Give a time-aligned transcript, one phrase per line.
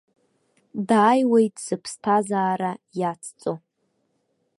[0.87, 3.53] Дааиуеит сыԥсҭазаара иацҵо.